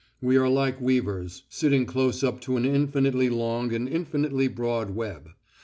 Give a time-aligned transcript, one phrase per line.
[0.19, 5.29] We are like weavers, sitting close up to an infinitely long and infinitely broad web.